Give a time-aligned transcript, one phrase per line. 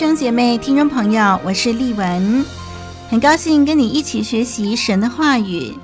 [0.00, 2.42] 兄姐妹、听众朋友，我是丽文，
[3.10, 5.74] 很高兴跟你一起学习神的话语。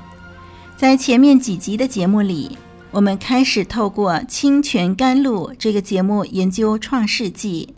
[0.75, 2.57] 在前面几集的节目里，
[2.93, 7.75] 我们开始透过《清泉甘露》这个节目研究创世纪。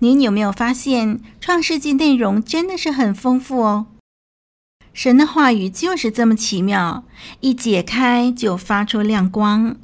[0.00, 3.86] 您有没有发现，创世纪内容真的是很丰富哦？
[4.92, 7.04] 神的话语就是这么奇妙，
[7.40, 9.76] 一解开就发出亮光。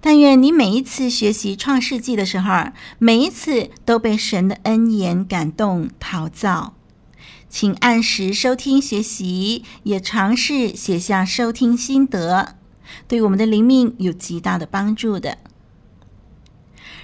[0.00, 6.74] 但愿你每一次学习创世纪的时候，每一次都被神的恩言感动陶造。
[7.50, 12.54] 请按时收听学习，也尝试写下收听心得，
[13.08, 15.38] 对我们的灵命有极大的帮助的。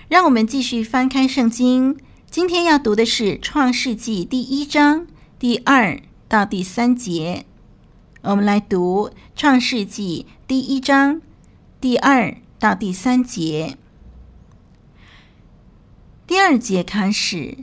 [0.08, 1.98] 让我们继续翻开圣经，
[2.30, 7.44] 今天要读的是创世纪第一章第二到第三节。
[8.22, 11.20] 我们来读创世纪第一章
[11.80, 12.36] 第二。
[12.58, 13.76] 到第三节，
[16.26, 17.58] 第二节开始，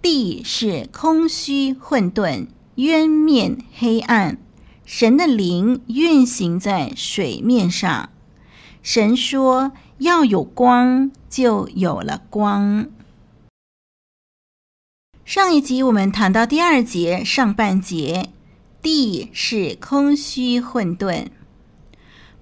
[0.00, 4.38] 地是空虚混沌，渊面黑暗，
[4.84, 8.10] 神的灵运行在水面上。
[8.82, 12.86] 神说：“要有光，就有了光。”
[15.24, 18.30] 上一集我们谈到第二节上半节，
[18.80, 21.28] 地是空虚混沌。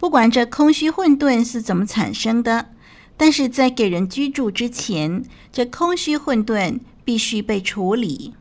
[0.00, 2.70] 不管这空虚混沌是怎么产生的，
[3.18, 5.22] 但是在给人居住之前，
[5.52, 8.32] 这空虚混沌必须被处理。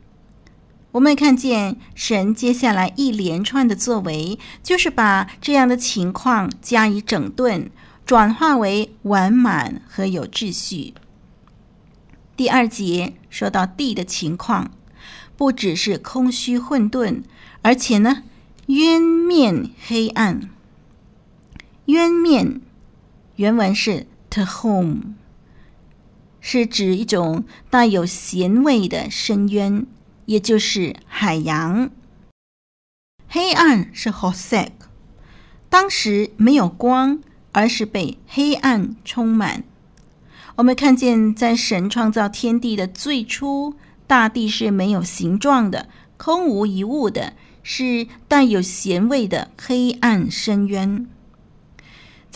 [0.94, 7.70] 我们看见神接下来一连串的作为，就是把这样的情况加以整顿，
[8.06, 10.94] 转化为完满和有秩序。
[12.38, 14.72] 第二节说到地的情况，
[15.36, 17.24] 不只是空虚混沌，
[17.64, 18.24] 而且呢，
[18.68, 20.50] 渊面黑暗。
[21.90, 22.62] 渊面
[23.38, 25.16] 原文是 tehom，
[26.40, 29.88] 是指一种带有咸味的深渊，
[30.28, 31.90] 也就是海洋。
[33.28, 34.70] 黑暗是 hosek，
[35.68, 37.22] 当时没有光，
[37.54, 39.64] 而是被黑暗充满。
[40.58, 43.74] 我们看见，在神创造天地的最初，
[44.06, 47.34] 大地是没有形状的，空无一物的，
[47.64, 51.08] 是带有咸味的黑暗深渊。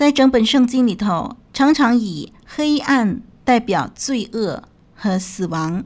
[0.03, 5.85] 在整本圣经里头，常常以黑暗代表罪恶和死亡。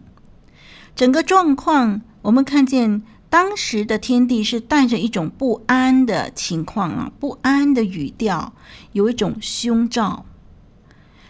[0.95, 8.53] 整个状况，我们看见当时的天地是带着一种不安的情况啊，不安的语调，
[8.94, 10.25] 有一种凶兆。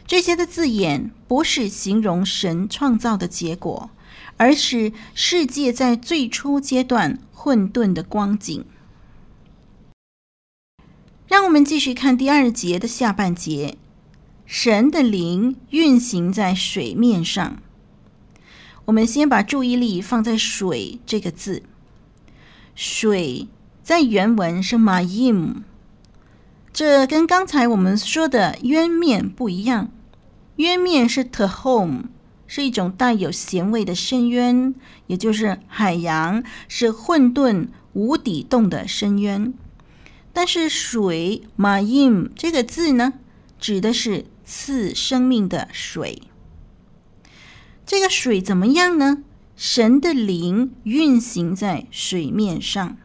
[0.06, 3.90] 这些的字眼不是形容神创造的结果，
[4.38, 8.64] 而是世界在最初阶段混沌的光景。
[11.28, 13.78] 让我们继续看第二节的下半节，
[14.46, 17.58] 神的灵运行在水面上。
[18.86, 21.64] 我们先把注意力放在“水”这个字。
[22.74, 23.50] 水
[23.84, 25.56] 在原文是 maim，
[26.72, 29.90] 这跟刚才我们说的渊面不一样。
[30.56, 32.04] 渊面是 tehom，
[32.48, 34.74] 是一种带有咸味的深渊，
[35.08, 39.54] 也就是海洋，是混沌无底洞的深渊。
[40.38, 43.14] 但是水 ma im 这个字呢，
[43.60, 46.22] 指的是赐生命的水。
[47.88, 49.24] 这个水怎么样呢？
[49.56, 52.98] 神的灵运行在水面上，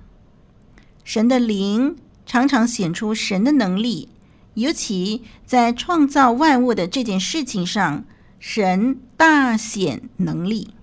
[1.04, 1.96] 神的灵
[2.26, 4.10] 常常显出神的能力，
[4.52, 8.04] 尤其在创造万物的这件事情上，
[8.38, 10.74] 神大显能力。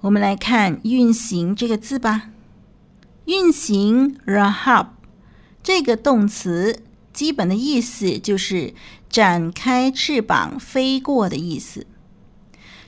[0.00, 2.30] 我们来看“运行”这个字吧。
[3.26, 4.86] 运行 rahab
[5.62, 6.80] 这个动词
[7.12, 8.72] 基本的意思就是
[9.10, 11.86] 展开翅膀飞过的意思。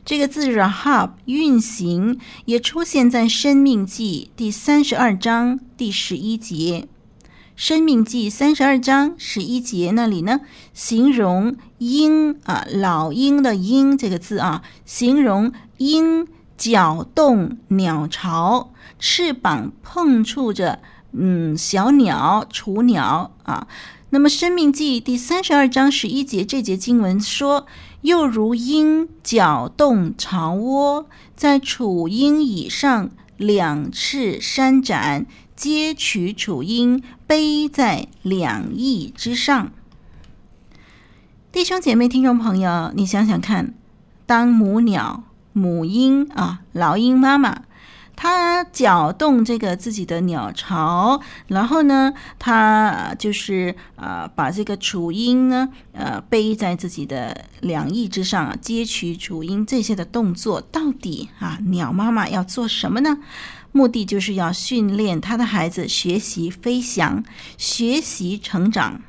[0.05, 6.87] 这个字 rahab 运行也出现在《生命记》第三十二章第十一节。
[7.57, 10.41] 《生命记》三十二章十一节那里呢，
[10.73, 18.71] 形容鹰啊，老鹰的鹰这个字啊，形容鹰搅动鸟巢。
[18.99, 20.81] 翅膀碰触着，
[21.13, 23.69] 嗯，小鸟、雏鸟啊，
[24.11, 27.67] 那么《生命记》第三十二章十一节这节经文说
[28.03, 31.07] ：“又如鹰搅动巢窝，
[31.37, 39.71] 在雏鹰以上两翅扇展，接取雏鹰，背在两翼之上。”
[41.53, 43.75] 弟兄姐妹、听众朋友，你想想看，
[44.27, 45.23] 当母鸟、
[45.59, 47.63] 母鹰啊，老鹰妈妈，
[48.15, 63.19] 它搅动这个自己的鸟巢，然后呢，它就是呃，把这个雏鹰呢，呃，背在自己的两翼之上，接取雏鹰这些的动作，到底啊，鸟妈妈要做什么呢？
[63.71, 67.23] 目的就是要训练它的孩子学习飞翔，
[67.59, 69.03] 学习成长。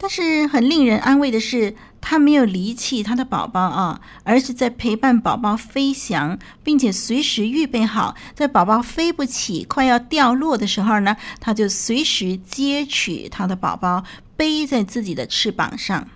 [0.00, 1.74] 但是很令人安慰的是，
[2.10, 14.04] 他没有离弃他的宝宝啊，而是在陪伴宝宝飞翔，并且随时预备好，在宝宝飞不起、快要掉落的时候呢，他就随时接取他的宝宝，
[14.38, 16.08] 背在自己的翅膀上。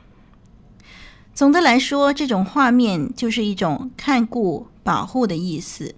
[1.35, 5.95] 总的来说，这种画面就是一种看顾、保护的意思。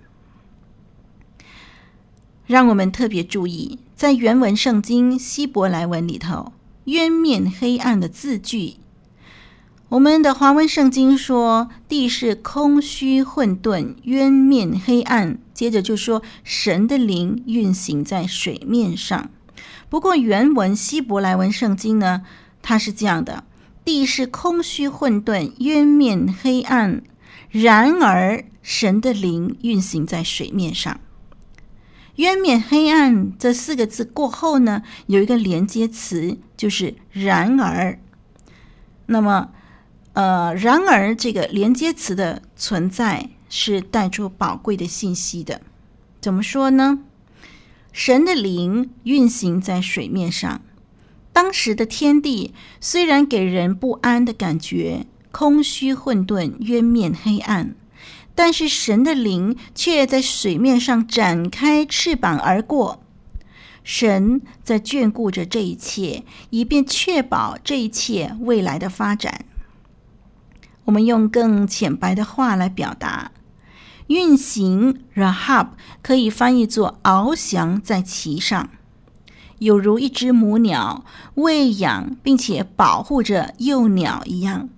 [2.49, 6.53] 让我们特别注意，在原文圣经希伯来文里头。
[6.87, 8.75] 渊面黑暗的字句，
[9.95, 15.39] 我们的华文圣经说地是空虚混沌，渊面黑暗。
[15.53, 19.31] 接着就说神的灵运行在水面上。
[19.89, 22.23] 不过原文希伯来文圣经呢，
[22.61, 23.45] 它是这样的：
[23.85, 27.01] 地是空虚混沌，渊面黑暗。
[27.51, 30.99] 然而神的灵运行在水面上。
[32.17, 38.01] 渊面黑暗这四个字过后呢，有一个连接词，就是然而。
[39.07, 39.51] 那么，
[40.15, 45.61] 呃，然而这个连接词的存在是带出宝贵的信息的。
[46.21, 47.01] 怎么说呢？
[47.93, 50.63] 神的灵运行在水面上，
[51.33, 57.75] 当时的天地虽然给人不安的感觉，空虚混沌，渊面黑暗。
[58.37, 63.01] 但是神的灵却在水面上展开翅膀而过，
[63.85, 69.45] 神在眷顾着这一切，以便确保这一切未来的发展。
[70.85, 73.33] 我们用更浅白的话来表达：
[74.09, 75.69] 运行 Rahab
[76.03, 78.69] 可以翻译作翱翔在其上，
[79.59, 81.05] 有如一只母鸟
[81.35, 84.69] 喂养并且保护着幼鸟一样。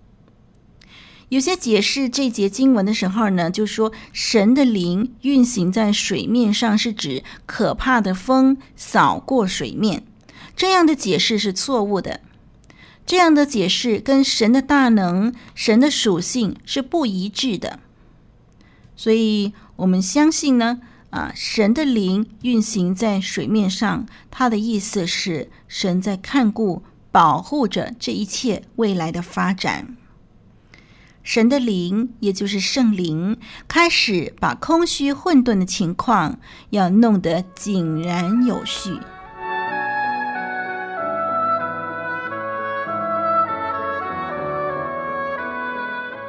[1.29, 10.05] 有些解释这节经文的时候呢，就说神的灵运行在水面上，是指可怕的风扫过水面。
[10.55, 12.21] 这样的解释是错误的。
[13.07, 17.79] 这样的解释跟神的大能、神的属性是不一致的。
[18.97, 20.81] 所以我们相信呢，
[21.11, 26.83] 啊，神的灵运行在水面上，它的意思是神在看顾、
[27.13, 29.97] 保护着这一切未来的发展。
[31.23, 33.37] 神的灵，也就是圣灵，
[33.69, 36.39] 开始把空虚混沌的情况
[36.71, 38.99] 要弄得井然有序。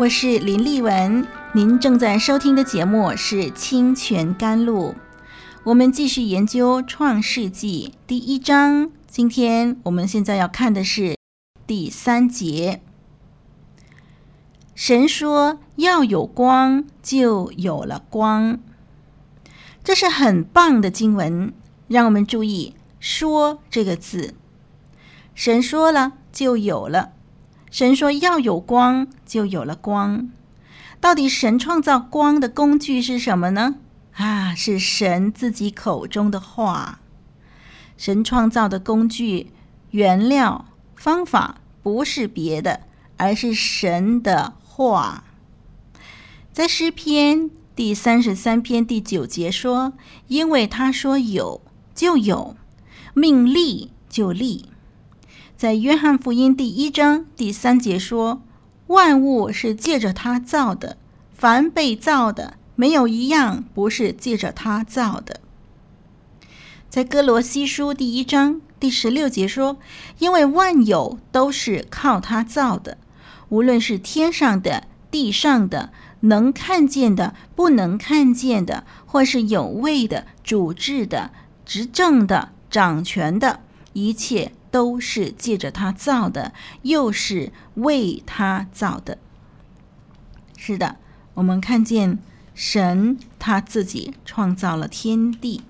[0.00, 4.92] 我是林丽文，您正在收听的节目是《清泉甘露》。
[5.64, 11.18] 我们继续研究《创世纪》第一章，今天我们现在要看的是
[11.66, 12.80] 第三节。
[14.74, 18.58] 神说要有光，就有了光。
[19.84, 21.52] 这是很棒的经文，
[21.88, 24.32] 让我们注意“说”这个字。
[25.34, 27.12] 神说了，就有了。
[27.70, 30.28] 神说要有光，就有了光。
[31.00, 33.76] 到底神创造光的工具是什么呢？
[34.16, 37.00] 啊，是神自己口中的话。
[37.96, 39.52] 神创造的工具、
[39.90, 42.80] 原料、方法不是别的，
[43.16, 45.24] 而是神的话。
[46.52, 49.92] 在诗篇第三十三篇第九节说
[50.28, 51.60] ：“因为他说有，
[51.94, 52.56] 就有；
[53.14, 54.69] 命立，就立。”
[55.60, 58.40] 在约翰福音第一章第三节说
[58.88, 60.96] ：“万物是借着他造的，
[61.34, 65.40] 凡被造的，没有一样不是借着他造的。”
[66.88, 69.76] 在哥罗西书第一章第十六节说
[70.18, 72.96] ：“因为万有都是靠他造的，
[73.50, 81.30] 无论是天上的、地上的，能看见的、不能看见的，或是有位的、主治的、
[81.66, 83.60] 执政的、掌权的，
[83.92, 89.18] 一切都是借着他造的，又是为他造的。”
[90.56, 90.96] 是的，
[91.34, 92.18] 我们看见
[92.54, 95.62] 神他自己创造了天地。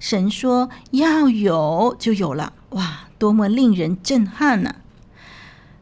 [0.00, 4.76] 神说要有就有了，哇，多么令人震撼呢！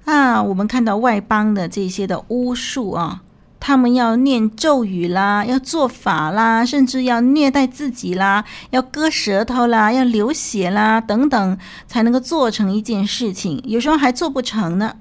[0.05, 3.23] 啊，啊，我们看到外邦的这些的巫术啊，
[3.67, 11.59] 他们要念咒语啦，要做法啦，甚至要虐待自己啦，要割舌头啦，要流血啦等等，
[11.89, 14.99] 才能够做成一件事情，有时候还做不成呢。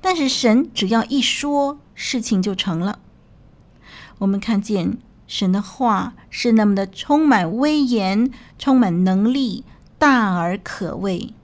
[0.00, 3.00] 但是神只要一说，事情就成了。
[4.20, 4.96] 我们看见。
[5.26, 9.64] 神的话是那么的充满威严，充满能力，
[9.98, 11.34] 大而可畏。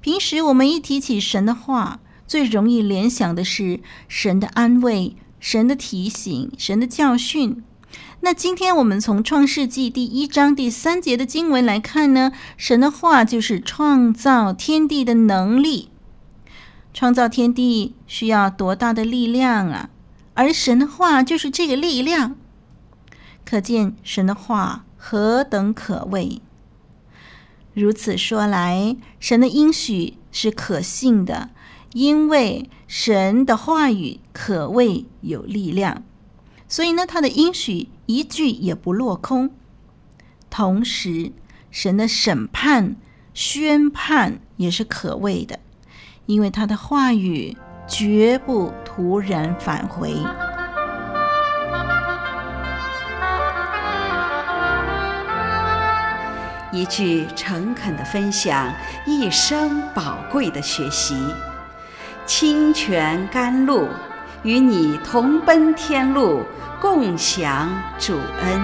[0.00, 7.64] 平时我们一提起神的话，最容易联想的是神的安慰、神的提醒、神的教训。
[8.20, 15.88] 那今天我们从创世纪第一章第三节的经文来看呢，神的话就是创造天地的能力。
[16.92, 19.90] 创造天地需要多大的力量啊！
[20.34, 22.36] 而神的话就是这个力量。
[23.44, 26.42] 可见神的话何等可畏！
[27.72, 31.50] 如此说来，神的应许是可信的，
[31.92, 36.04] 因为神的话语可谓有力量，
[36.68, 39.50] 所以呢，他的应许一句也不落空。
[40.48, 41.32] 同时，
[41.70, 42.96] 神的审判
[43.34, 45.58] 宣判也是可畏的，
[46.26, 47.56] 因为他的话语
[47.88, 50.14] 绝不突然返回。
[56.72, 58.72] 一句诚恳的分享，
[59.04, 61.16] 一生宝贵的学习。
[62.32, 63.88] 清泉甘露，
[64.44, 66.44] 与你同奔天路，
[66.80, 67.68] 共享
[67.98, 68.62] 主恩。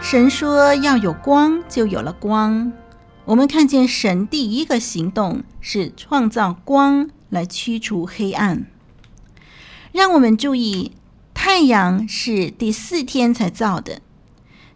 [0.00, 2.72] 神说要有光，就有了光。
[3.24, 8.66] 我们看见神第一个行动是创造光来驱除黑暗。
[9.90, 10.92] 让我们注意，
[11.40, 14.02] 太阳是第四天才造的，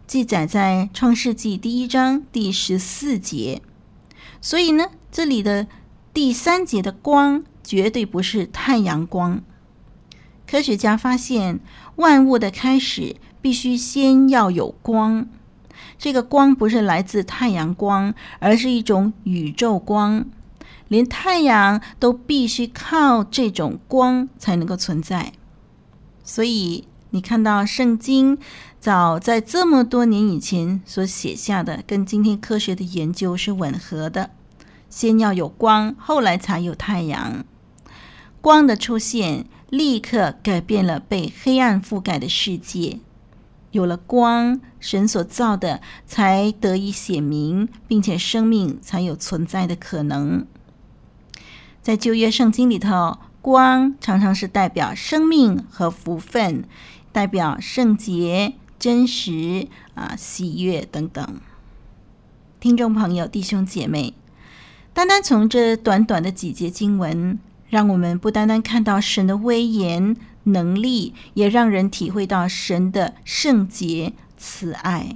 [0.07, 3.61] 记载在创世纪第一章第十四节。
[4.39, 5.67] 所以呢，这里的
[6.13, 9.43] 第三节的光绝对不是太阳光。
[10.47, 11.59] 科学家发现，
[11.97, 15.27] 万物的开始必须先要有光。
[15.99, 20.25] 这个光不是来自太阳光，而是一种宇宙光。
[20.87, 25.33] 连太阳都必须靠这种光才能够存在。
[26.23, 28.37] 所以你看到圣经
[28.79, 34.31] 早在这么多年以前所写下的，跟今天科学的研究是吻合的。
[34.89, 37.43] 先要有光，后来才有太阳。
[38.41, 42.99] 光的出现，立刻改变了被黑暗覆盖的世界。
[43.71, 50.45] 有了光，神所造的才得以显明，并且生命才有存在的可能。
[51.81, 56.63] 在旧约圣经里头，光常常是代表生命和福分，
[57.11, 61.41] 代表圣洁、真实啊、喜悦等等。
[62.61, 64.13] 听众朋友、弟兄姐妹，
[64.93, 67.37] 单单从这短短的几节经文，
[67.69, 70.15] 让我们不单单看到神的威严。
[70.45, 75.15] 能力也让人体会到神的圣洁慈爱。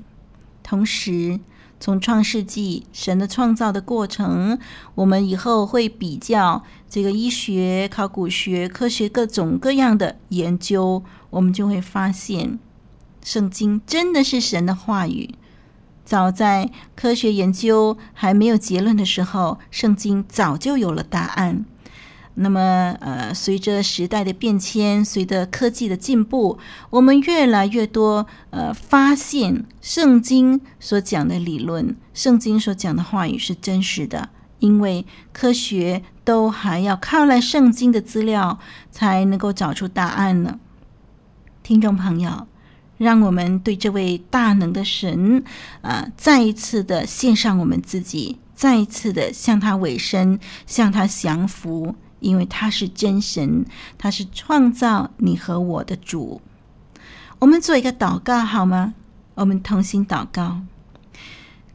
[0.64, 1.42] 同时，
[1.80, 4.58] 从创世纪神的创造的过程，
[4.96, 12.58] 我们以后会比较这个医学、考古学、科学各种各样的研究，我们就会发现，
[13.24, 15.36] 圣经真的是神的话语。
[16.04, 21.66] 早在科学研究还没有结论的时候，圣经早就有了答案。
[22.40, 26.60] 那么，呃，随着时代的变迁，随着科技的进步，
[26.92, 34.30] 我们越来越多呃发现，圣经所讲的理论，圣经所讲的话语是真实的，
[34.60, 35.04] 因为
[35.34, 38.60] 科学都还要靠来圣经的资料
[38.92, 40.60] 才能够找出答案呢。
[41.64, 42.46] 听众朋友，
[43.00, 45.44] 让我们对这位大能的神，
[45.82, 51.96] 呃，再一次的献上我们自己，再一次的向他委身，向他降服。
[52.20, 53.66] 因为他是真神，
[53.98, 56.42] 他是创造你和我的主。
[57.40, 58.94] 我们做一个祷告好吗？
[59.36, 60.62] 我们同心祷告。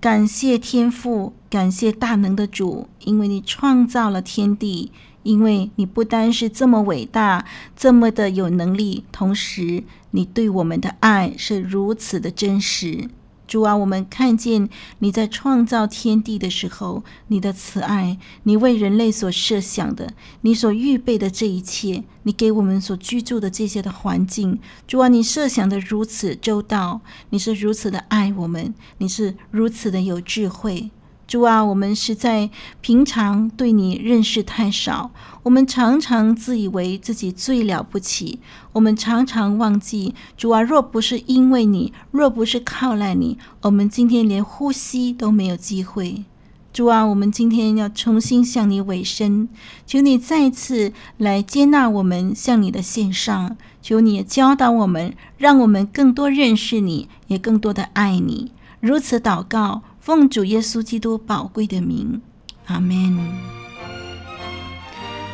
[0.00, 4.90] 感谢天父，感谢大能的主，因为你创造了天地，
[5.22, 7.44] 因为你不单是这么伟大，
[7.76, 13.08] 这么的有能力，同时你对我们的爱是如此的真实。
[13.52, 14.66] 主啊，我们看见
[15.00, 30.90] 你在创造天地的时候，你的慈爱，你为人类所设想的，你所预备的这一切，你给我们所居住的这些的环境，主啊，你设想的如此周到，你是如此的爱我们，你是如此的有智慧。
[31.32, 32.50] 主啊，我们实在
[32.82, 35.10] 平常对你认识太少，
[35.44, 38.38] 我们常常自以为自己最了不起，
[38.74, 46.24] 我们常常忘记，主啊，若不是因为你，若不是靠赖你，我们今天连呼吸都没有机会。
[46.70, 49.48] 主啊，我们今天要重新向你委身，
[49.86, 58.52] 求你再次来接纳我们向你的献上，求你教导我们，让我们更多认识你，也更多的爱你。
[58.80, 59.80] 如此祷告。
[60.02, 62.20] 奉主耶稣基督宝贵的名，
[62.66, 63.16] 阿门。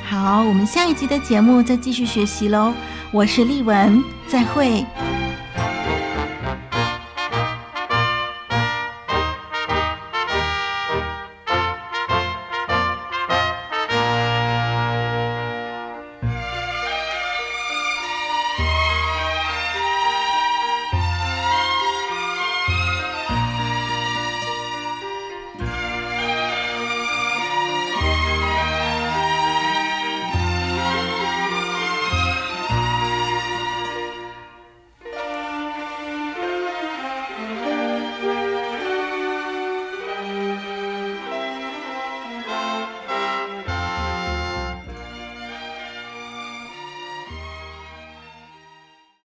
[0.07, 2.75] 好，我们下一集的节目再继续学习喽。
[3.11, 4.85] 我是丽文，再会。